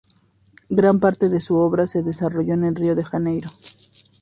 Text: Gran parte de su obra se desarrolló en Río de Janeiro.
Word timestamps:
Gran 0.71 0.99
parte 0.99 1.29
de 1.29 1.39
su 1.39 1.57
obra 1.57 1.85
se 1.85 2.01
desarrolló 2.01 2.55
en 2.55 2.73
Río 2.75 2.95
de 2.95 3.03
Janeiro. 3.03 3.51